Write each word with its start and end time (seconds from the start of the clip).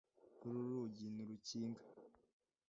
Uru 0.45 0.61
rugi 0.75 1.05
ntirukinga. 1.13 1.81